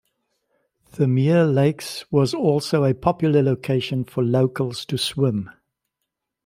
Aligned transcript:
Thirlmere 0.91 1.45
Lakes 1.53 2.11
was 2.11 2.33
also 2.33 2.83
a 2.85 2.95
popular 2.95 3.43
location 3.43 4.03
for 4.03 4.23
locals 4.23 4.83
to 4.87 4.97
swim. 4.97 5.51